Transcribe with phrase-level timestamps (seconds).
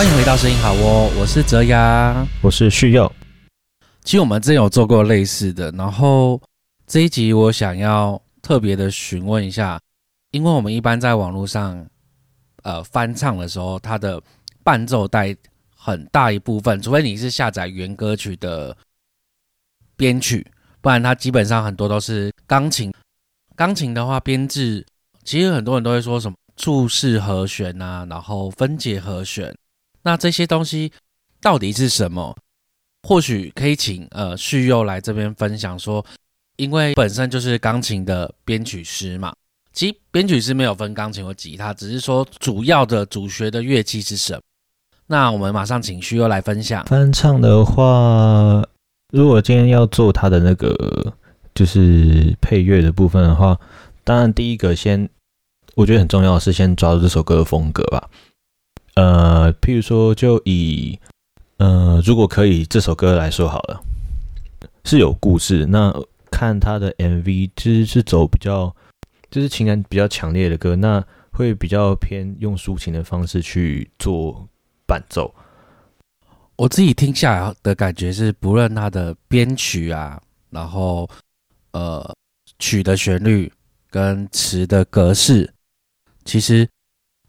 [0.00, 3.12] 欢迎回到声音好窝，我是哲阳，我是旭佑。
[4.02, 6.40] 其实我们之前有做过类似的，然后
[6.86, 9.78] 这一集我想要特别的询问一下，
[10.30, 11.86] 因为我们一般在网络上
[12.62, 14.18] 呃翻唱的时候，它的
[14.64, 15.36] 伴奏带
[15.76, 18.74] 很大一部分，除非你是下载原歌曲的
[19.98, 22.90] 编曲，不然它基本上很多都是钢琴。
[23.54, 24.82] 钢琴的话，编制
[25.24, 29.54] 其实很多人都会说什么注释和弦啊，然后分解和弦。
[30.02, 30.92] 那这些东西
[31.40, 32.36] 到底是什么？
[33.02, 36.04] 或许可以请呃旭佑来这边分享说，
[36.56, 39.32] 因为本身就是钢琴的编曲师嘛。
[39.72, 44.40] 其实编曲师没有分钢琴和吉他，只是说主要的主学的乐器是什么。
[45.06, 46.84] 那我们马上请旭佑来分享。
[46.84, 48.62] 翻唱的话，
[49.12, 51.14] 如果今天要做他的那个
[51.54, 53.58] 就是配乐的部分的话，
[54.04, 55.08] 当然第一个先，
[55.74, 58.10] 我觉得很重要的是先抓住这首歌的风格吧。
[58.94, 60.98] 呃，譬如说，就以
[61.58, 63.80] 呃，如果可以这首歌来说好了，
[64.84, 65.64] 是有故事。
[65.64, 65.94] 那
[66.30, 68.74] 看他的 MV，其实是走比较，
[69.30, 74.46] 就是情感比较强烈的歌，那会比较偏用抒情的方式去做
[74.86, 75.32] 伴奏。
[76.56, 81.08] 我自己听下来的感觉是，不论他的编曲啊，然后
[81.70, 82.14] 呃
[82.58, 83.50] 曲的旋律
[83.88, 85.50] 跟词的格式，
[86.24, 86.68] 其实。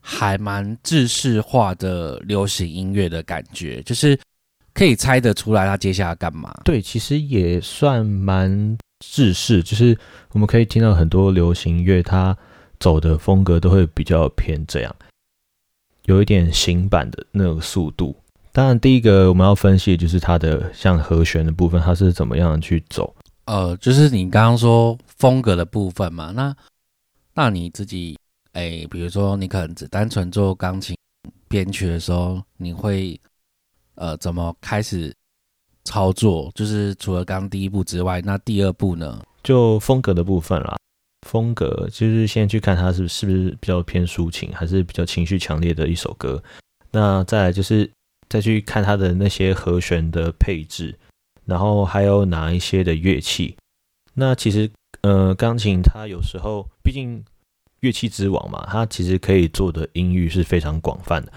[0.02, 4.20] 还蛮制式化的流行音乐的感觉，就是
[4.74, 6.52] 可以猜得出来他接下来干嘛。
[6.66, 9.96] 对，其实也算蛮制式，就是
[10.32, 12.36] 我们可以听到很多流行乐，它
[12.80, 14.96] 走的风格都会比较偏这样，
[16.06, 18.16] 有一点行版的那个速度。
[18.52, 23.16] 当然，第一个我们要分析的就是它的像和弦的部分，它是怎么样去走。
[23.46, 26.56] 呃，就是你刚刚说风格的部分嘛，那
[27.36, 28.18] 那你自己。
[28.54, 30.94] 哎，比如说你可能只单纯做钢琴
[31.48, 33.18] 编曲的时候，你会
[33.96, 35.14] 呃怎么开始
[35.86, 36.52] 操作？
[36.54, 39.24] 就是除了刚第一步之外，那第二步呢？
[39.42, 40.76] 就风格的部分啦。
[41.26, 46.44] 风格就是先去看它是是不是比较偏抒情，还是比较情绪强烈的一首歌。
[46.92, 47.90] 那再来就是
[48.28, 50.94] 再去看它的那些和弦的配置，
[51.46, 53.56] 然后还有哪一些的乐器。
[54.14, 54.70] 那其实
[55.04, 57.24] 呃，钢琴它有时候毕竟。
[57.82, 61.32] 乐器之王嘛，它其实可以做的音域是非常广泛的。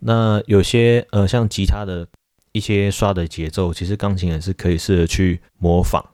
[0.00, 2.06] 那有些呃，像吉他的
[2.52, 6.04] 一些刷的节奏，其实钢琴也是可以试着去模仿。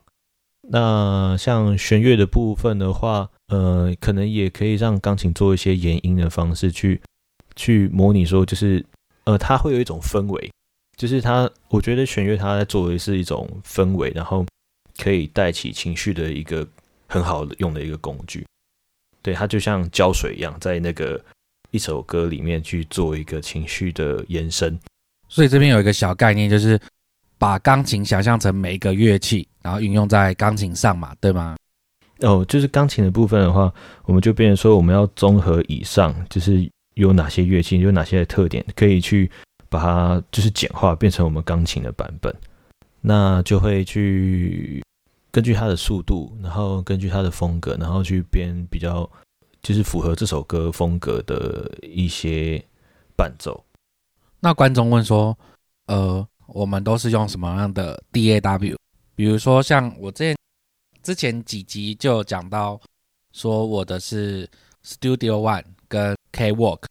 [0.67, 6.99] 那像弦乐的部分的话，呃，可能也可以让钢琴做一些延音的方式去
[7.55, 8.83] 去模拟，说就是
[9.25, 10.51] 呃，它会有一种氛围，
[10.97, 14.43] 就是它，我觉得弦乐它在作为是一种氛围，然后
[14.97, 16.67] 可以带起情绪的一个
[17.07, 18.43] 很好用的一个工具。
[19.25, 21.19] 对，它就像胶水一样，在那个
[21.71, 24.79] 一首歌里面去做一个情绪的延伸。
[25.27, 26.79] 所以这边有一个小概念，就是
[27.39, 31.55] 把钢琴想象成每一个乐器，然后运用在钢琴上嘛，对吗？
[32.19, 39.31] 哦，就是钢琴的部分的话，我们就变成说，我们要综合以上，就是有哪些乐器，有哪些特点，可以去
[39.69, 42.31] 把它就是简化，变成我们钢琴的版本，
[43.01, 44.83] 那就会去。
[45.35, 49.09] 根据它的速度，然后根据它的风格，然后去编比较
[49.61, 52.63] 就是符合这首歌风格的一些
[53.17, 53.61] 伴奏。
[54.39, 55.37] 那观众问说，
[55.87, 58.77] 呃，我们都是用什么样的 DAW？
[59.13, 60.37] 比如说像我之前
[61.03, 62.79] 之前几集就讲到
[63.33, 64.49] 说我的是
[64.85, 66.83] Studio One 跟 K Work，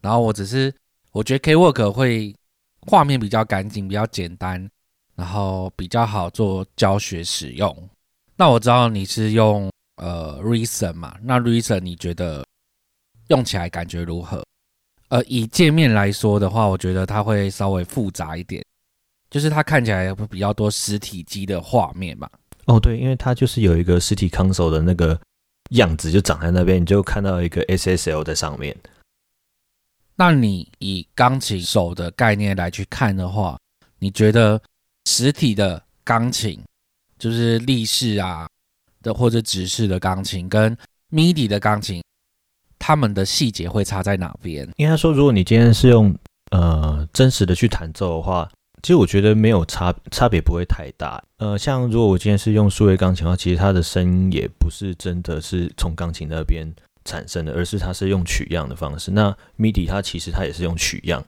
[0.00, 0.74] 然后我只是
[1.12, 2.34] 我觉得 K Work 会
[2.88, 4.68] 画面比较干净，比较简单。
[5.16, 7.88] 然后比较好做教学使用。
[8.36, 11.16] 那我知道你是用呃 Reason 嘛？
[11.22, 12.44] 那 Reason 你觉得
[13.28, 14.44] 用起来感觉如何？
[15.08, 18.64] 呃，以界面来说的话，我觉得它会稍微复杂一点，
[19.30, 22.28] 就是它看起来会比较多实体机的画面嘛。
[22.66, 25.16] 哦，对，因为它就是有一个实体 console 的那个
[25.70, 28.76] 样子，就长在那边，你就看到一个 SSL 在上面。
[30.16, 33.56] 那你以钢琴手的概念来去看的话，
[34.00, 34.60] 你觉得？
[35.04, 36.60] 实体的钢琴，
[37.18, 38.48] 就是立式啊
[39.02, 40.76] 的或者指式的钢琴，跟
[41.10, 42.02] MIDI 的钢琴，
[42.78, 44.68] 它们的细节会差在哪边？
[44.76, 46.14] 应该说，如果你今天是用
[46.50, 48.50] 呃真实的去弹奏的话，
[48.82, 51.22] 其实我觉得没有差差别不会太大。
[51.38, 56.66] 呃，像如果我今天是用数位钢琴的话，其实它的声音也不是真的是从钢琴那边
[57.04, 59.10] 产生的，而是它是用取样的方式。
[59.10, 61.24] 那 MIDI 它其实它也是用取样。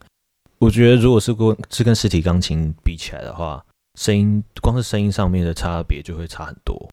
[0.59, 3.63] 我觉得，如果是跟是跟实体钢琴比起来的话，
[3.97, 6.89] 声音光是声音上面的差别就会差很多。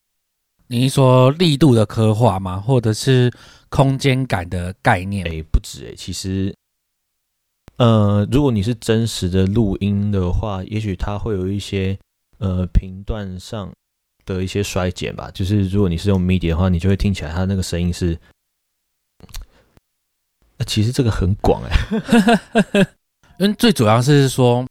[0.67, 2.59] 你是说力度的刻画吗？
[2.59, 3.31] 或者是
[3.69, 5.27] 空间感的概念？
[5.27, 6.55] 哎，不止哎，其实，
[7.75, 11.95] 呃，如果你是真实的录音的话，也许它会有一些
[12.39, 13.71] 呃频段上
[14.25, 15.29] 的一些衰减吧。
[15.31, 18.17] 就是如果你是用 MIDI 的话，你就会听起来它那个声音是，
[20.65, 22.88] 其实这个很广哎，
[23.38, 24.65] 因为最主要是说，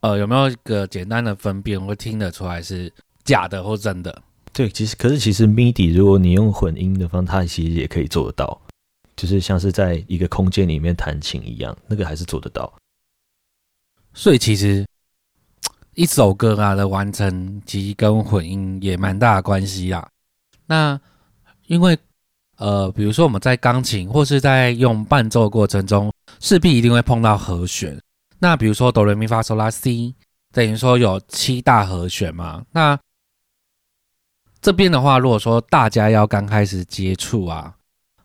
[0.00, 2.92] 呃，有没有一个简单的分辨，会听得出来是
[3.24, 4.22] 假的或真的？
[4.52, 8.60] 对，其实可是其实 MIDI 如果你用混音的方，它其实也可以做得到。
[9.16, 12.72] 就是像是在一个空间里面弹琴一样，那个还是做得到。
[14.14, 14.86] 所以其实
[15.94, 20.08] 一首歌啊的完成，其实跟混音也蛮大的关系啦。
[20.66, 21.00] 那
[21.66, 21.98] 因为
[22.58, 28.00] 呃，比如说我们在钢琴或是在用伴奏过程中，势必一定会碰到和弦。
[28.38, 30.14] 那比如说哆来咪发嗦拉西，
[30.52, 32.64] 等于说有七大和弦嘛。
[32.72, 32.98] 那
[34.60, 37.74] 这边的话，如果说大家要刚开始接触啊。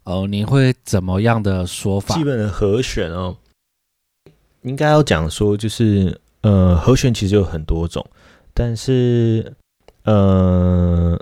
[0.05, 2.13] 哦，你会怎么样的说法？
[2.15, 3.37] 基本的和弦哦，
[4.63, 8.05] 应该要讲说，就是呃，和弦其实有很多种，
[8.53, 9.55] 但是
[10.03, 11.17] 呃，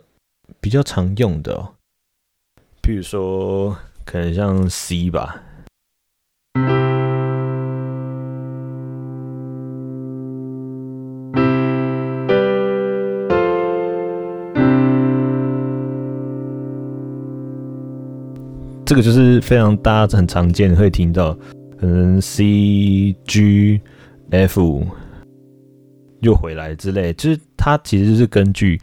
[0.60, 1.76] 比较常用的，哦
[2.82, 5.44] 比如说可能像 C 吧。
[18.92, 21.34] 这个就是非常大家很常见会听到，
[21.80, 23.80] 可能 C G
[24.30, 24.86] F
[26.20, 28.78] 又回来之类，就是它其实是根据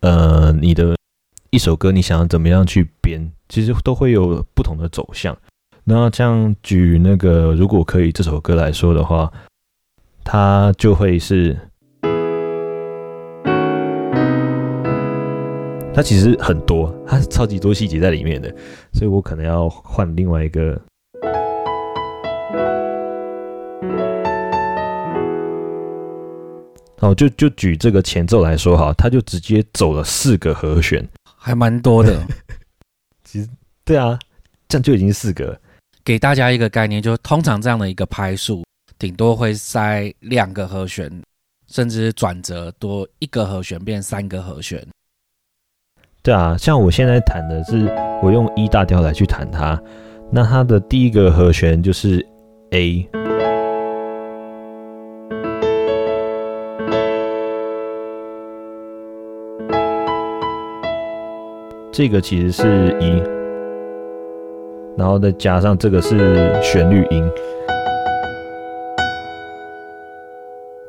[0.00, 0.96] 呃你的
[1.50, 5.38] 一首歌，你想要怎么样去编，其实都会有不同的走向。
[5.84, 9.32] 那这样举那个如果可以这首歌来说的话，
[10.24, 11.56] 它就会是。
[15.94, 18.48] 它其实很多，它超级多细节在里面的，
[18.94, 20.80] 所以我可能要换另外一个。
[27.00, 31.06] 哦，就就举这个前奏来说哈，它就直接走了四个和弦，
[31.36, 32.26] 还蛮多的。
[33.22, 33.48] 其实，
[33.84, 34.18] 对啊，
[34.68, 35.60] 这样就已经四个。
[36.02, 38.64] 给大家一个概念，就通常这样的一个拍数，
[38.98, 41.10] 顶多会塞两个和弦，
[41.66, 44.82] 甚至转折多一个和弦变三个和弦。
[46.24, 47.92] 对啊，像我现在弹的是
[48.22, 49.76] 我用 E 大调来去弹它，
[50.30, 52.24] 那它的第一个和弦就是
[52.70, 53.08] A，
[61.90, 63.20] 这个其实是 E，
[64.96, 67.28] 然后再加上这个是旋律音，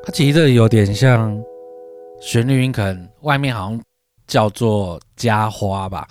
[0.04, 1.36] 它其实这有点像
[2.22, 3.82] 旋律音，可能外面好像。
[4.28, 6.08] 叫做加花吧，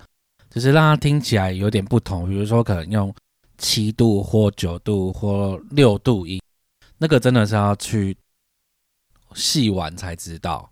[0.51, 2.29] 就是让它听起来有点不同。
[2.29, 3.15] 比如说，可能用
[3.59, 6.41] 七度或九度或六度音，
[6.99, 8.17] 那个真的是要去
[9.35, 10.71] 细玩才知道。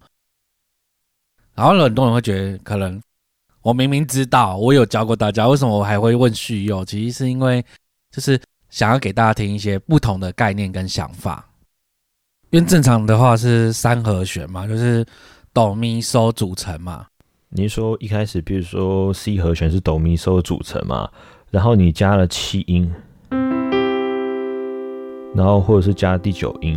[1.55, 3.01] 然后很多人会觉得，可能
[3.63, 6.85] 我明明知道，我有教过大家，为什么我还会问续用？
[6.87, 7.65] 其实是因为
[8.11, 8.41] 就是
[8.71, 11.47] 想要给大家听一些不同的概念跟想法。
[12.51, 15.07] 因为正常的话是三和弦嘛，就是
[15.53, 17.07] 哆咪嗦组成嘛。
[17.53, 21.11] 你说一开始，比如说 C 和弦是哆咪嗦组成嘛，
[21.51, 22.89] 然后你加了七音，
[25.35, 26.77] 然后或者是加第九音，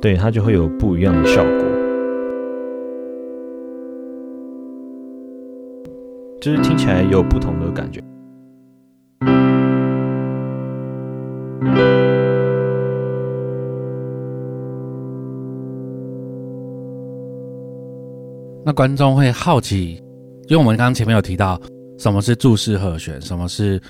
[0.00, 1.64] 对，它就会有不一样的效果，
[6.40, 8.02] 就是听起来有不同的感觉。
[18.78, 20.00] 观众会好奇，
[20.46, 21.60] 因为我们刚刚前面有提到
[21.98, 23.82] 什么是注释和弦，什么是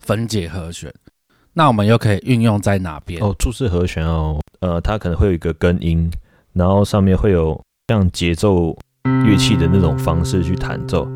[0.00, 0.92] 分解和弦，
[1.52, 3.22] 那我们又可以运用在哪边？
[3.22, 6.10] 哦，注释和弦哦，呃，它可能会有一个根音，
[6.52, 8.76] 然后上面会有像节奏
[9.24, 11.06] 乐器的那种方式去弹奏。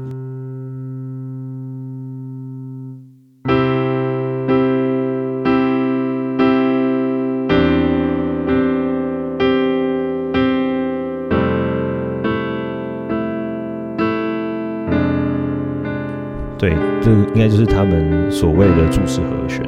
[17.38, 19.64] 应该就是他们所谓的注释和弦。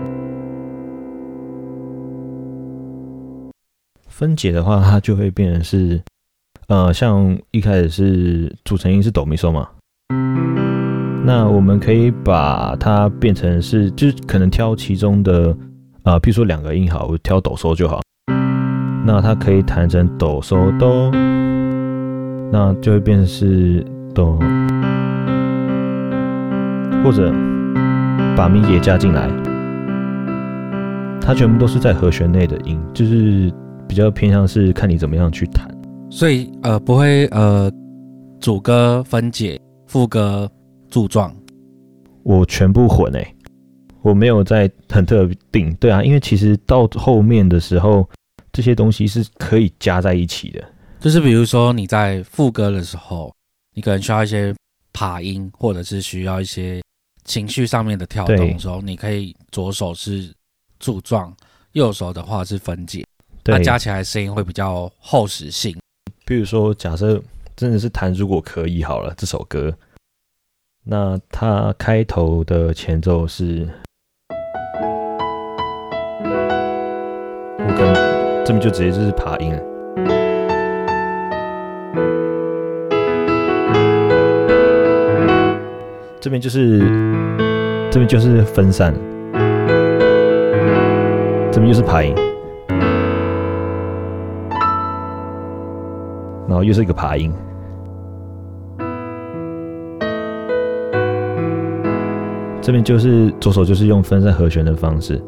[4.08, 6.02] 分解的话，它就会变成是，
[6.66, 9.68] 呃，像一开始是组成音是哆咪嗦嘛，
[11.24, 15.56] 那我们可以把它变成是，就是可能挑其中的，
[16.02, 18.00] 啊，比如说两个音好，我挑哆嗦就好，
[19.06, 21.08] 那它可以弹成哆嗦哆，
[22.50, 24.36] 那就会变成是哆。
[27.02, 27.32] 或者
[28.36, 29.28] 把咪也加进来，
[31.20, 33.52] 它全部都是在和弦内的音，就是
[33.86, 35.68] 比较偏向是看你怎么样去弹。
[36.10, 37.70] 所以呃不会呃
[38.40, 40.50] 主歌分解，副歌
[40.88, 41.34] 柱状。
[42.22, 43.34] 我全部混诶、
[44.02, 45.74] 我没有在很特定。
[45.76, 48.08] 对啊，因为其实到后面的时候，
[48.52, 50.62] 这些东西是可以加在一起的。
[50.98, 53.32] 就是比如说你在副歌的时候，
[53.74, 54.54] 你可能需要一些
[54.92, 56.82] 爬音，或者是需要一些
[57.30, 60.34] 情绪上面的跳动的时候，你可以左手是
[60.80, 61.32] 柱状，
[61.72, 63.06] 右手的话是分解，
[63.44, 65.78] 对那，加起来声音会比较厚实性。
[66.26, 67.22] 比如说，假设
[67.54, 69.72] 真的是弹《如果可以》好了这首歌，
[70.82, 73.68] 那它开头的前奏是，
[77.60, 79.69] 我跟这边就直接就是爬音了。
[86.20, 86.80] 这边就是
[87.90, 88.94] 这边就是分散，
[91.50, 92.14] 这边就是爬音，
[96.46, 97.32] 然后又是一个爬音。
[102.60, 105.18] 这边就是左手就是用分散和弦的方式，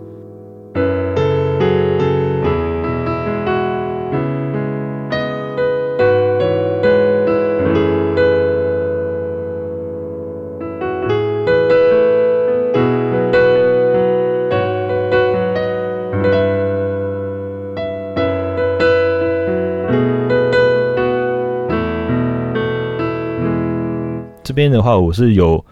[24.82, 25.64] 的话，我是有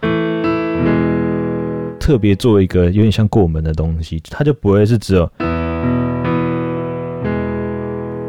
[1.99, 5.29] 特别做一个有点像过门的东西，它就不会是只有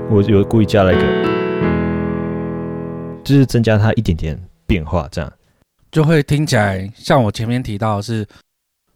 [0.09, 1.03] 我有故意加了一个，
[3.23, 4.35] 就是增加它一点点
[4.65, 5.31] 变化，这样。
[5.91, 8.25] 就会听起来像我前面提到的是，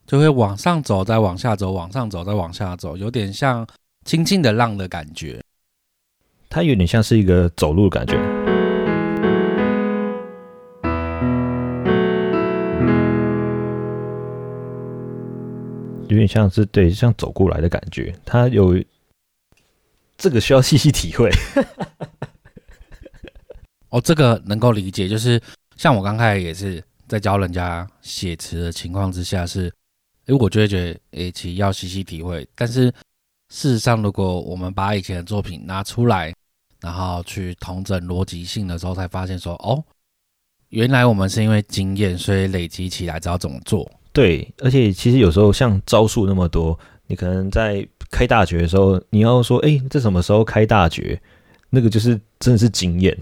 [0.07, 3.67] 就会往上走，再往下走，往上走，再往下走，有点像
[4.05, 5.39] 轻轻的浪的感觉。
[6.49, 8.17] 它有点像是一个走路的感觉。
[16.07, 18.13] 有点像是对，像走过来的感觉。
[18.25, 18.81] 它有
[20.17, 21.29] 这个需要细细体会。
[23.89, 25.41] 哦，这个能够理解，就是
[25.77, 29.71] 像我刚开始也是在教人家写词的情况之下是，
[30.25, 32.47] 诶，我就会觉得，诶，其实要细细体会。
[32.55, 32.91] 但是
[33.49, 36.33] 事实上，如果我们把以前的作品拿出来，
[36.81, 39.83] 然后去同整逻辑性的时候，才发现说，哦，
[40.69, 43.89] 原来我们是因为经验，所以累积起来知道怎么做。
[44.15, 51.21] 对，而且其实有时候像招数那么多，你可能在开大绝的时候，你要说，哎，这什么时候开大绝？
[51.69, 53.13] 那个就是真的是经验。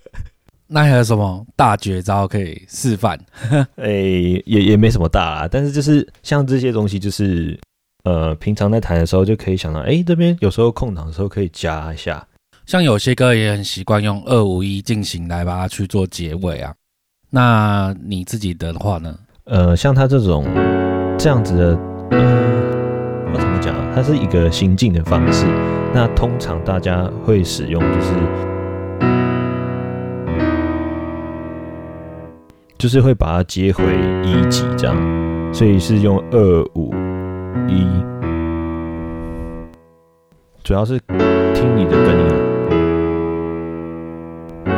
[0.68, 3.18] 那还有什么大绝招可以示范？
[3.76, 7.58] 哎，也也没什么大啦，但是就是像这些东西，就是
[8.04, 12.22] 呃，平常在弹的时候就可以想到，哎，这边有时候空档的时候可以加一下。
[12.66, 16.74] 像有些歌也很习惯用二五一进行来把它去做结尾啊。
[17.30, 19.18] 那你自己的话呢？
[19.48, 20.44] 呃，像他这种
[21.16, 21.78] 这样子的，
[22.10, 22.20] 嗯，
[23.32, 23.80] 我怎么讲啊？
[23.94, 25.46] 它是一个行进的方式。
[25.94, 28.12] 那通常大家会使用就是，
[32.76, 33.84] 就是会把它接回
[34.22, 34.94] 一级这样，
[35.50, 36.94] 所以是用二五
[37.66, 37.86] 一，
[40.62, 40.98] 主要是
[41.54, 42.26] 听你的根音。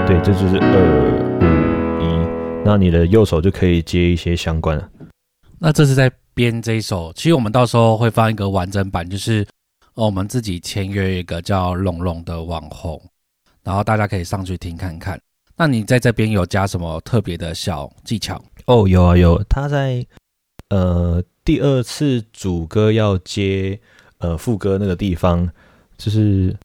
[0.06, 1.19] 对，这就是二。
[2.70, 4.88] 那你的右手就可以接一些相关的。
[5.58, 9.44] 那这是在编这一首，其实我们到时候会放一个完整版，就是
[9.94, 13.02] 呃我们自己签约一个叫龙龙的网红，
[13.64, 15.20] 然后大家可以上去听看看。
[15.56, 18.40] 那你在这边有加什么特别的小技巧？
[18.66, 20.06] 哦，有啊有，他在
[20.68, 23.80] 呃第二次主歌要接
[24.18, 25.50] 呃副歌那个地方，
[25.98, 26.56] 就是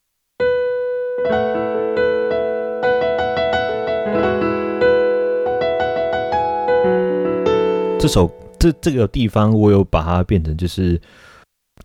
[8.06, 11.00] 这首这这个地方，我有把它变成就是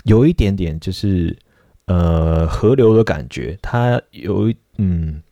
[0.03, 1.35] 有一点点就是
[1.85, 5.23] 呃河流的感觉，它有一嗯。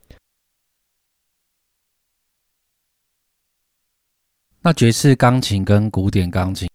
[4.61, 6.67] 那爵士钢琴跟古典钢琴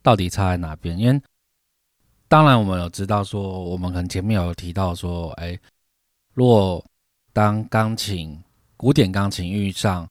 [0.00, 0.98] 到底差在哪边？
[0.98, 1.20] 因为
[2.26, 5.60] 当然我们有知道说，我们可能前面有提到说，哎，
[6.32, 6.82] 如果
[7.34, 8.42] 当钢琴、
[8.78, 10.08] 古典钢琴遇上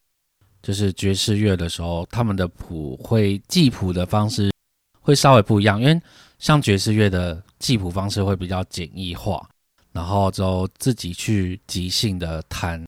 [0.67, 4.51] 就是爵士乐的时候，他们的谱会记谱的方式
[4.99, 6.01] 会稍微不一样，因为
[6.39, 9.47] 像爵士乐的记谱方式会比较简易化，
[9.93, 12.85] 然后之后自己去即兴的弹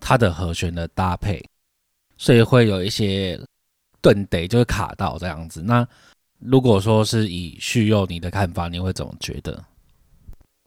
[0.00, 1.44] 它的和弦的搭配，
[2.16, 3.38] 所以会有一些。
[4.00, 5.60] 顿得就会卡到这样子。
[5.60, 5.86] 那
[6.38, 9.64] 如果说是以旭佑你的看法，你会怎么觉得？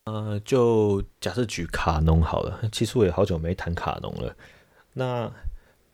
[0.04, 4.36] 呃，就假设举卡农好了，其实我也好久没弹卡农了。
[4.92, 5.32] 那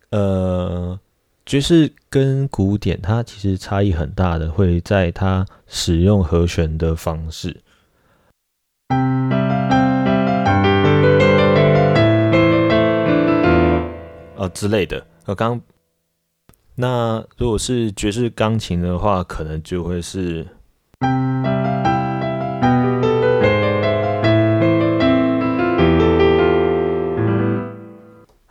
[0.10, 0.98] 呃，
[1.46, 7.62] 爵士跟古典它其实差异很大的，会在它使用和弦的方式，
[14.38, 15.06] 呃之类的。
[15.26, 15.60] 呃，刚
[16.76, 20.48] 那如果是爵士钢琴的话，可能就会是。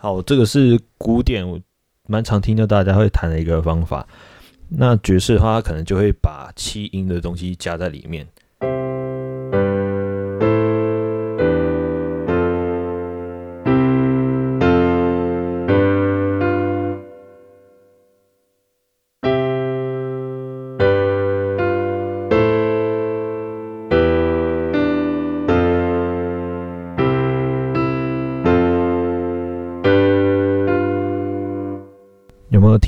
[0.07, 1.45] 好，这个是古典，
[2.07, 4.07] 蛮常听到大家会谈的一个方法。
[4.69, 8.25] 那爵士的话，可能就会把七音的东西加在里面。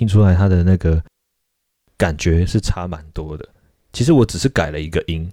[0.09, 1.01] 出来，它的那个
[1.97, 3.47] 感觉是差蛮多的。
[3.93, 5.31] 其实我只是改了一个音，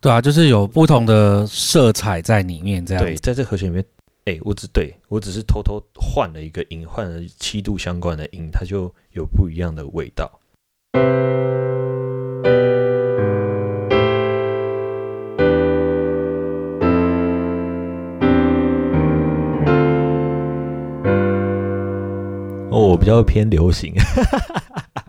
[0.00, 3.02] 对啊，就是有不同的色彩在里面，这样。
[3.02, 3.84] 对，在这和弦里面，
[4.24, 10.40] 哎，我只对我只是偷偷换了一个音，换了七度相关的音，它就有不一样的味道。
[22.98, 23.94] 比较偏流行，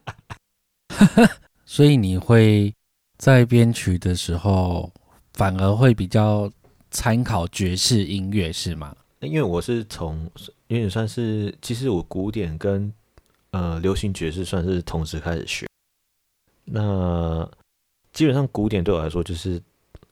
[1.65, 2.73] 所以你会
[3.17, 4.89] 在编曲的时候
[5.33, 6.49] 反而会比较
[6.91, 8.95] 参考爵士音乐是吗？
[9.19, 10.29] 因为我是从
[10.67, 12.93] 有点算是，其实我古典跟
[13.51, 15.67] 呃流行爵士算是同时开始学。
[16.63, 17.49] 那
[18.13, 19.61] 基本上古典对我来说就是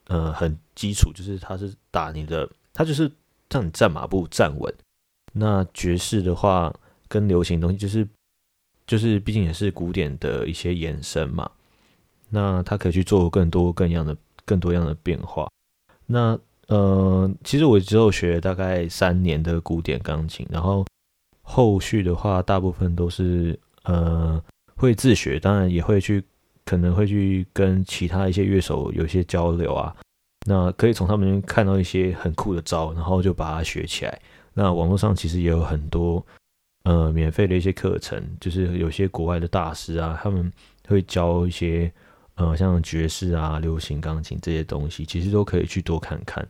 [0.08, 3.10] 呃很基础，就是它是打你的，它就是
[3.50, 4.74] 让你站马步站稳。
[5.32, 6.74] 那爵士的话。
[7.08, 8.08] 跟流行东西就是，
[8.86, 11.50] 就是毕竟也是古典的一些延伸嘛，
[12.30, 14.16] 那它可以去做更多更样的、
[14.46, 15.50] 更多样的变化。
[16.06, 20.86] 那呃，其实我只有学大概三年的古典钢琴，然后
[21.42, 24.42] 后续的话，大部分都是呃
[24.76, 26.24] 会自学，当然也会去
[26.66, 29.96] 可能会去跟其他一些乐手有些交流啊。
[30.46, 34.22] 那可以从他们看到一些很酷的招，然后就把它学起来。
[34.54, 36.26] 那网络上其实也有很多。
[36.88, 40.50] 呃，免费的一些课程，就是有些国外的大师啊，他们
[40.88, 41.92] 会教一些
[42.36, 46.48] 呃，像爵士啊、流行钢琴这些东西，其实都可以去多看看。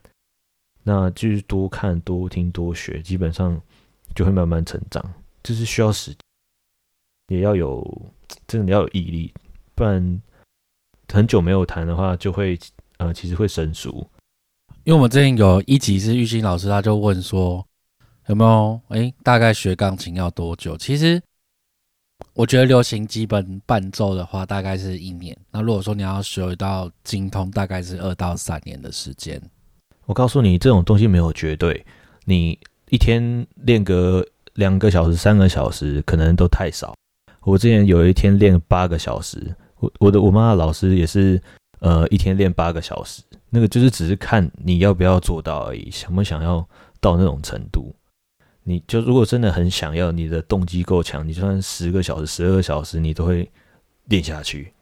[0.84, 3.60] 那就是多看、多听、多学，基本上
[4.14, 5.04] 就会慢慢成长。
[5.42, 6.16] 就是需要时，
[7.30, 7.84] 也要有
[8.46, 9.34] 真的要有毅力，
[9.74, 10.22] 不然
[11.12, 12.60] 很久没有弹的话，就会
[12.98, 14.08] 呃，其实会生疏。
[14.84, 17.66] 因为我们之前有一集是玉兴老师，他就问说。
[18.28, 18.80] 有没有？
[18.90, 20.78] 哎，大概学钢琴要多久？
[20.78, 21.22] 其实
[22.34, 25.36] 我觉得流行基本伴奏的话，大概是一年。
[25.50, 29.42] 那如果说你要学到精通，大概是二到三年的时间。
[30.06, 31.86] 我告诉你，这种东西没有绝对。
[32.26, 32.60] 你
[32.90, 36.94] 一天练个两个小时、三个小时，可能都太少。
[37.44, 41.42] 我之前有一天练八个小时，我我的我妈的老师也是，
[41.80, 43.22] 呃，一天练八个小时。
[43.50, 46.68] 那个就是只是看你要不要做到而已，想不想要
[47.00, 47.96] 到那种程度。
[48.70, 53.50] 你就如果真的很想要，你的动机够强，你就算十个小时、十二个小时，你都会
[54.08, 54.74] 练下去。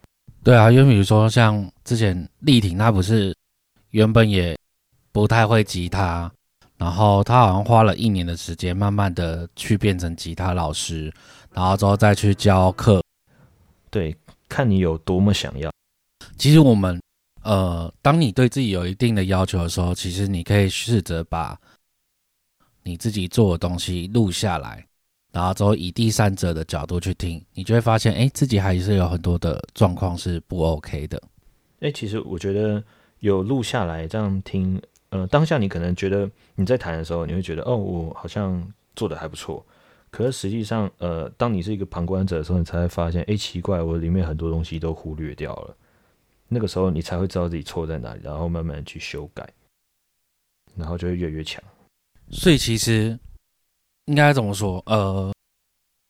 [0.44, 3.32] 对啊，因为比如说像之前丽婷，她不是
[3.92, 4.58] 原本也
[5.12, 6.32] 不太会吉他，
[6.78, 11.14] 然后她好像花了一年的时间，慢慢的去变成吉他老师，
[11.54, 13.04] 然后之后再去教课。
[13.92, 14.16] 对，
[14.50, 15.72] 看你有多么想要。
[16.38, 17.00] 其实我们
[17.44, 21.56] 呃，当你对自己有一定的要求的时候，其实你可以试着把。
[22.86, 24.86] 你自己做的东西录下来，
[25.32, 31.20] 然后之后以第三者的角度去听，你就会发现，哎，自己还是有很多的状况是不 OK 的。
[31.80, 32.82] 哎，其实我觉得
[33.22, 39.66] 有录下来这样听，呃，当下你可能觉得你在谈的时候，你会觉得，哦，我好像做的还不错。
[40.12, 45.76] 可是实际上，呃，当你是一个旁观者的时候，你才会发现，哎，奇怪，我里面很多东西都忽略掉了。
[46.48, 49.50] 那个时候，你才会知道自己错在哪里，然后慢慢去修改，
[50.76, 51.62] 然后就会越来越强。
[52.32, 53.18] 所以其实
[54.06, 54.82] 应该怎么说？
[54.88, 55.34] 呃，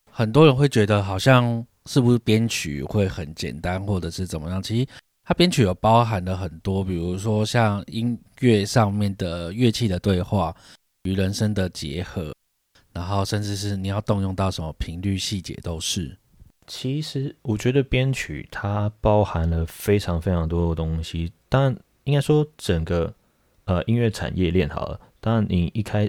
[0.10, 4.64] 很多人会觉得好像是不是编曲会很简单，或者是怎么样？
[4.64, 4.88] 其实
[5.24, 10.56] 它编曲有包含了很多，比如说像音乐上面的乐器的对话
[11.04, 12.34] 与人声的结合，
[12.94, 16.18] 然后甚至是你要动用到什么频率细节都是。
[16.66, 23.14] 其实我觉得编曲它包含了非常非常多的东西，当然应该说整个。
[23.68, 26.08] 呃音乐产业链好了，当然你一开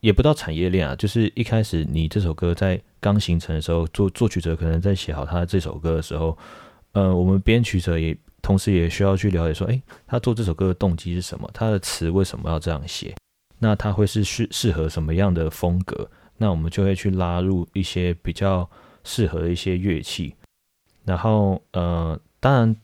[0.00, 6.36] 也不到产业链啊，就是一开始你这首歌在刚形成的时候，作作曲者可能在写好他这首歌的时候，
[6.92, 11.50] 呃，我们编曲者也同时也需要去了解说，诶，他做这首歌的动机是什么？
[11.54, 13.14] 他的词为什么要这样写？
[13.60, 16.10] 那他会是适适合什么样的风格？
[16.36, 18.68] 那我们就会去拉入一些比较
[19.04, 20.34] 适合一些乐器，
[21.06, 22.76] 然后呃，当然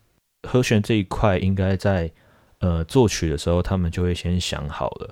[0.49, 2.11] 和弦这一块应该在
[2.61, 5.11] 呃作曲的时候，他们就会先想好了。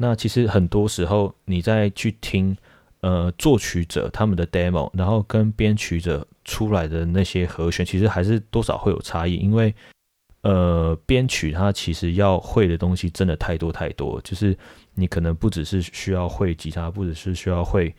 [0.00, 2.56] 那其实很多时候你在去听
[3.02, 9.74] 呃作曲者他们的 demo，然后跟编曲者出来的那些和弦，其实还是多少会有差异，因为
[10.42, 14.56] 呃编曲它其实要会的东西真的太多太多，就是。
[14.92, 17.94] 你可能不只是需要会吉他，不只是需要会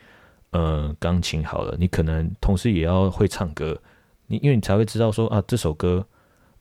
[0.51, 3.75] 呃钢琴好了，你可能同时也要会唱歌。
[4.27, 6.05] 你因为你才会知道说啊这首歌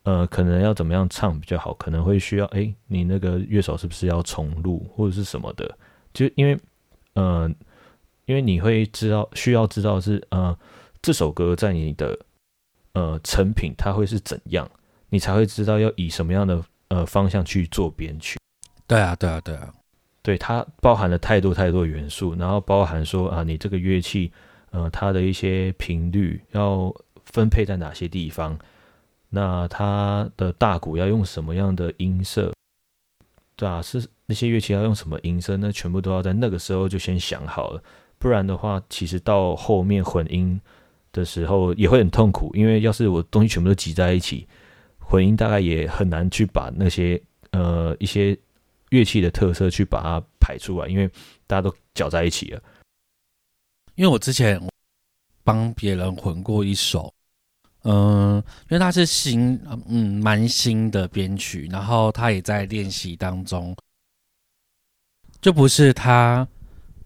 [0.02, 5.76] 呃可能要怎么样唱比较好，可能会需要哎你那个乐手是不是要重录或者是什么的？
[6.12, 6.58] 就因为
[7.14, 7.50] 呃
[8.26, 10.56] 因为你会知道需要知道是呃
[11.02, 12.18] 这首歌在你的
[12.92, 14.70] 呃成品它会是怎样，
[15.08, 18.38] 你才会知道要以什么样的呃方向去做编曲。
[18.86, 19.72] 对啊，对啊，对啊。
[20.22, 24.30] 对它包含了太多太多元素，然后包含说啊，你这个乐器，
[24.70, 28.58] 呃，它的一些频率要分配在哪些地方，
[29.30, 32.52] 那它的大鼓要用什么样的音色，
[33.56, 37.82] 对啊，是那些乐器要用什么音色，那全部都要在那个时候就先想好了，
[38.18, 40.60] 不然的话，其实到后面混音
[41.12, 44.46] 的时候也会很痛苦，因为要是我东西全部都挤在一起，
[44.98, 48.38] 混音大概也很难去把那些呃一些。
[48.90, 51.08] 乐器的特色去把它排出来，因为
[51.46, 52.60] 大家都搅在一起了。
[53.94, 54.60] 因为我之前
[55.44, 57.14] 帮别人混过一首，
[57.82, 58.36] 嗯，
[58.68, 63.76] 因为他是新，嗯，蛮新的编曲，然后他也在练习当中，
[65.40, 66.46] 就不是他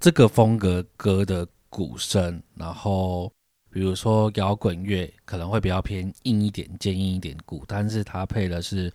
[0.01, 3.33] 这个风格歌的鼓声，然后
[3.71, 8.93] 比如说摇滚乐可能会比较偏硬一点、坚硬一点鼓，但是他配的是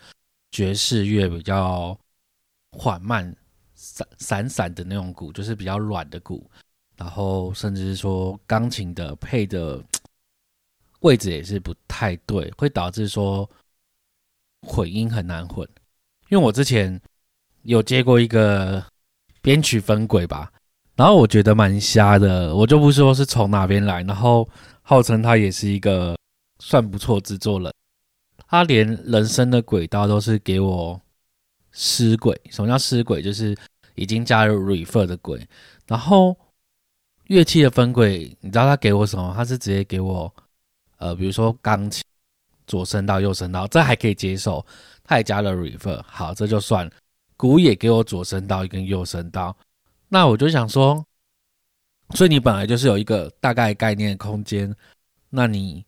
[0.51, 1.97] 爵士乐比较。
[2.77, 3.35] 缓慢、
[3.73, 6.47] 散散散的那种鼓，就是比较软的鼓，
[6.95, 9.83] 然后甚至是说钢琴的配的
[10.99, 13.49] 位置也是不太对，会导致说
[14.61, 15.67] 混音很难混。
[16.29, 16.99] 因为我之前
[17.63, 18.83] 有接过一个
[19.41, 20.51] 编曲分轨吧，
[20.95, 24.47] 然后我觉得蛮瞎的，我就不说是从哪边来，然后
[24.81, 26.15] 号称他也是一个
[26.59, 27.73] 算不错制作人，
[28.47, 30.99] 他连人生的轨道都是给我。
[31.71, 33.21] 失轨，什么叫失轨？
[33.21, 33.55] 就是
[33.93, 35.47] 已经加入 refer 的轨，
[35.85, 36.35] 然后
[37.27, 39.31] 乐器的分轨，你知道他给我什么？
[39.35, 40.33] 他是直接给我，
[40.99, 42.01] 呃，比如说钢琴
[42.67, 44.65] 左声道、右声道，这还可以接受。
[45.03, 46.89] 他也加了 refer，好，这就算。
[47.35, 49.57] 鼓也给我左声道跟右声道，
[50.09, 51.03] 那我就想说，
[52.13, 54.75] 所以你本来就是有一个大概概念空间，
[55.29, 55.85] 那你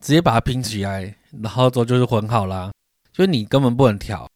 [0.00, 2.72] 直接把它拼起来，然后之后就是混好啦，
[3.12, 4.26] 就你根本不能调。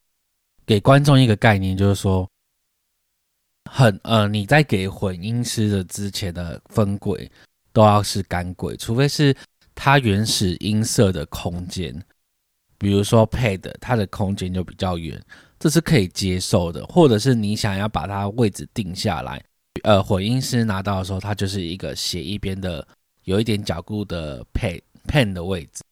[0.67, 2.29] 给观众一个概念，就是说，
[3.71, 7.31] 很呃，你在给混音师的之前的分轨
[7.73, 9.35] 都要是干轨，除非是
[9.81, 11.95] 它原始音色的空间，
[12.77, 15.23] 比如说 pad 它的空间就比较远，
[15.61, 16.85] 这是可以接受的。
[16.87, 19.41] 或者是你想要把它位置定下来，
[19.85, 22.85] 呃，混音师拿到的时候，它就是一个斜一边的
[23.23, 25.85] 有一点角度的 pad pen 的位置，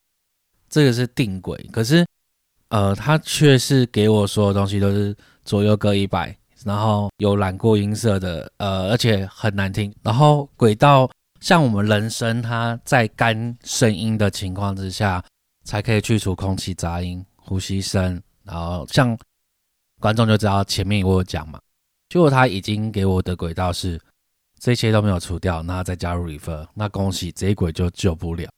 [0.69, 2.05] 这个是定轨，可是。
[2.71, 9.95] 呃，他却是给我所有东西都是左右各一百，然后有染过音色的，呃，而且很难听。
[10.03, 11.09] 然后轨道
[11.41, 15.25] 像我们人声，它在干声音的情况之下，
[15.65, 18.21] 才可以去除空气杂音、呼吸声。
[18.45, 19.17] 然后像
[20.01, 21.61] 观众就知道前面我有讲嘛，
[22.09, 24.01] 结果他已经给我的轨道是
[24.59, 28.51] 这些都没有除掉，那再加入 refer，那恭喜这一轨就救不了，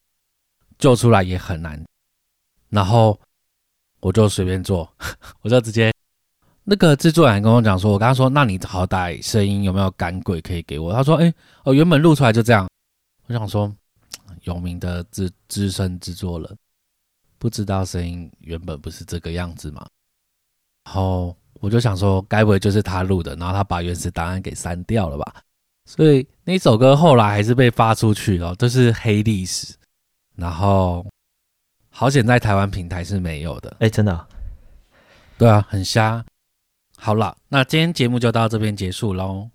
[0.78, 1.84] 救出来也很难。
[2.68, 3.18] 然后。
[4.00, 4.88] 我就随便做，
[5.42, 5.92] 我就直接
[6.70, 10.92] 那个制作人跟我讲说，我跟他说，那你好歹声音有没有干鬼可以给我？
[10.92, 11.33] 他说，哎，
[11.64, 12.68] 哦，原本录出来就这样。
[13.26, 13.74] 我想说，
[14.42, 16.59] 有名的资资深制作人，
[17.38, 19.87] 不知道声音原本不是这个样子嘛？
[20.85, 25.37] 然后我就想说，该不会就是他录的，然后他把原始档案给删掉了吧？
[25.87, 29.74] 所以那首歌后来还是被发出去了，这是黑历史。
[30.37, 31.07] 然后。
[31.90, 33.74] 好险，在台湾平台是没有的。
[33.81, 34.26] 哎，真的？
[35.38, 36.22] 对啊，很瞎。
[37.00, 39.48] 好了，那今天节目就到这边结束喽。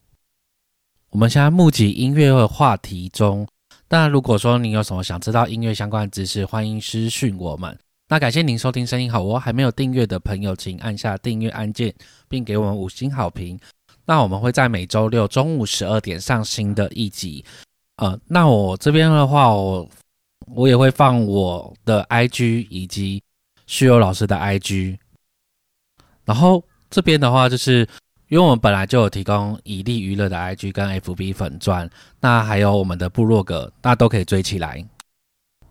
[1.09, 3.45] 我们现在募集音乐会话题中，
[3.89, 7.77] 当然，如果说你有什么想知道音乐相关的知识，欢迎私讯我们。
[8.07, 11.93] 那感谢您收听声音好哦，还没有订阅的朋友，请按下订阅按键，
[12.29, 13.59] 并给我们五星好评。
[14.05, 17.43] 那我们会在每周六中午十二点上新的一集。
[17.97, 19.87] 呃，那我这边的话，我
[20.47, 23.21] 我也会放我的 IG 以及
[23.67, 24.97] 旭友老师的 IG。
[26.25, 27.79] 然后这边的话，就是
[28.29, 31.89] 因为我们本来就有提供以利娱乐的 IG 跟 FB 粉钻，
[32.21, 34.85] 那还有我们的部落格，大家都可以追起来。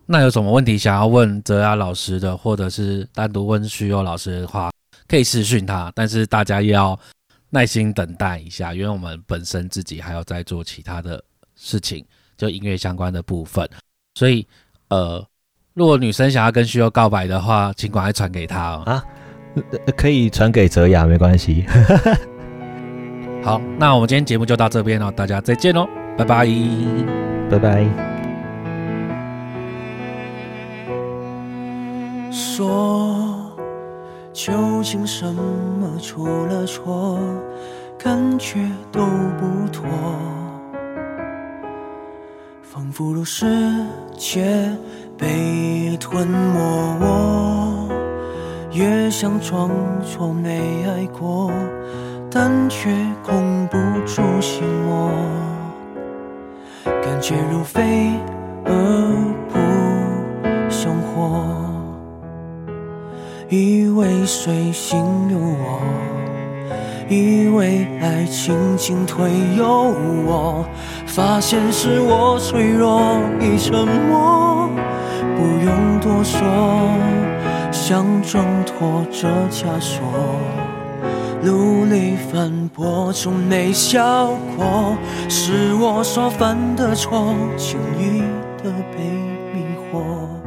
[0.04, 4.70] 那有什么问题想要问泽雅老师的，或者是单独问徐佑老师的话，
[5.06, 5.92] 可以私讯他。
[5.94, 6.98] 但是大家要。
[7.54, 11.22] 耐心等待一下，因为我们本身自己还要再做其他的
[11.54, 12.02] 事情，
[12.35, 13.68] 就音乐相关的部分。
[14.14, 14.48] 所以，
[14.88, 15.22] 呃，
[15.74, 18.82] 如果女生想要跟徐佑告白的话，请赶快传给他哦。
[18.87, 19.04] 啊，
[19.96, 21.64] 可以传给泽雅，没关系。
[23.42, 26.46] 好，那我们今天节目就到这边了，大家再见喽，拜拜，
[27.50, 27.86] 拜拜。
[32.30, 33.28] 说。
[34.34, 37.18] 究竟什么出了错，
[37.98, 38.58] 感觉
[38.90, 39.04] 都
[39.38, 39.84] 不妥，
[42.62, 43.46] 仿佛如世
[44.16, 44.42] 界
[45.18, 46.58] 被吞没。
[46.98, 47.71] 我
[48.72, 51.52] 越想装作没爱过，
[52.30, 52.88] 但却
[53.22, 55.11] 控不住心魔，
[56.85, 58.12] 感觉如飞
[58.64, 58.72] 蛾
[59.50, 59.58] 扑
[60.70, 61.44] 向火。
[63.50, 64.98] 以为随心
[65.30, 65.78] 有我，
[67.11, 70.64] 以为爱情进退有我，
[71.06, 73.02] 发现是我脆弱
[73.38, 74.70] 已沉默，
[75.37, 76.40] 不用多说，
[77.92, 80.00] 想挣脱这枷锁，
[81.42, 84.96] 努力反驳从没效果，
[85.28, 88.20] 是我所犯的错，轻易
[88.64, 89.05] 的被
[89.52, 90.41] 迷惑。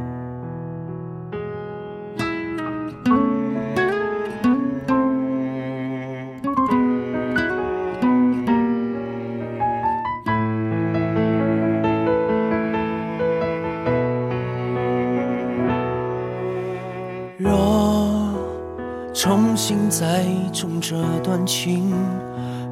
[19.88, 21.90] 再种这段情，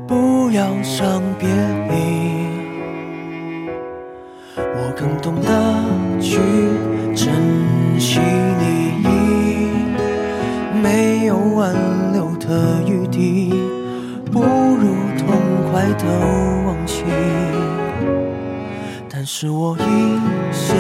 [0.07, 1.94] 不要伤别离。
[4.57, 5.49] 我更懂得
[6.20, 6.38] 去
[7.14, 7.33] 珍
[7.99, 8.20] 惜
[8.61, 9.01] 你，
[10.83, 11.75] 没有挽
[12.12, 13.55] 留的余地，
[14.31, 15.27] 不如痛
[15.73, 16.05] 快的
[16.66, 17.03] 忘记。
[19.09, 19.83] 但是我已
[20.53, 20.77] 陷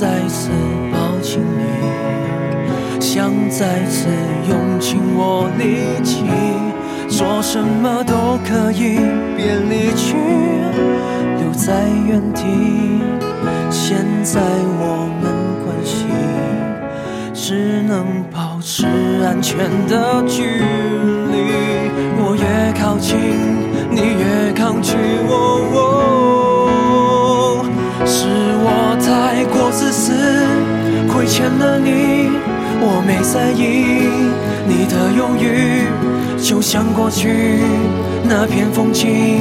[0.00, 0.48] 再次。
[0.90, 4.08] 抱紧你，想再次
[4.48, 6.24] 用尽我力气，
[7.06, 8.96] 做什么都可以，
[9.36, 10.16] 别离去，
[11.38, 12.40] 留在原地。
[13.70, 15.24] 现在我们
[15.66, 16.06] 关系
[17.34, 18.86] 只能保持
[19.22, 20.44] 安全的距
[21.30, 21.36] 离，
[22.16, 23.18] 我越靠近，
[23.90, 24.96] 你越抗拒
[25.28, 25.36] 我，
[25.68, 25.99] 是
[31.40, 32.30] 亏欠了你，
[32.82, 34.04] 我没在意
[34.68, 35.88] 你的犹豫，
[36.38, 37.60] 就像过去
[38.28, 39.40] 那片风景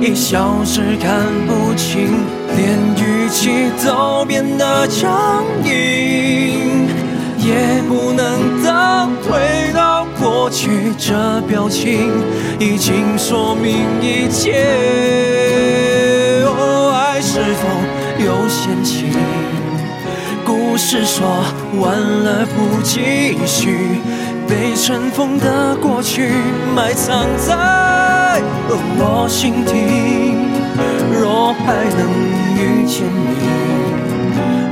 [0.00, 2.22] 已消失看不清，
[2.56, 6.86] 连语气都变得僵硬，
[7.38, 12.08] 也不能倒退到过去，这表情
[12.60, 14.62] 已经说明一切。
[16.46, 17.66] 哦，爱是否
[18.24, 19.06] 有限期？
[20.72, 21.44] 不是说
[21.80, 24.00] 完了不继续，
[24.48, 26.30] 被尘封的过去
[26.74, 28.40] 埋藏在
[28.96, 30.32] 我心底。
[31.12, 32.08] 若还能
[32.56, 33.36] 遇见你，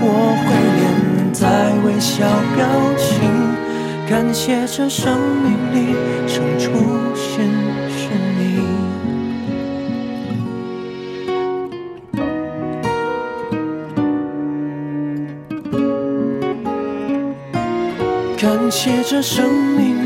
[0.01, 0.09] 我
[0.41, 0.89] 会脸
[1.39, 1.45] 带
[1.85, 2.25] 微笑
[2.57, 2.65] 表
[2.97, 3.29] 情，
[4.09, 5.95] 感谢这生命里
[6.27, 6.73] 曾出
[7.15, 7.45] 现。
[18.41, 20.00] 感谢这生命